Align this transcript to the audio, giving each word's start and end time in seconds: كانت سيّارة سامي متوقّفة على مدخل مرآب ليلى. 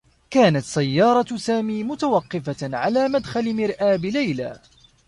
كانت 0.29 0.63
سيّارة 0.63 1.35
سامي 1.37 1.83
متوقّفة 1.83 2.77
على 2.77 3.07
مدخل 3.07 3.53
مرآب 3.53 4.05
ليلى. 4.05 4.59